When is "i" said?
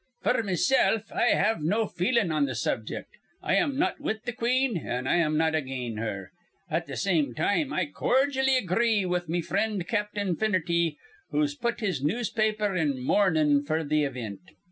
1.11-1.27, 3.43-3.53, 7.71-7.85